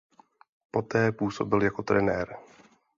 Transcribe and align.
Poté 0.71 1.11
působil 1.11 1.61
jako 1.63 1.83
trenér. 1.83 2.35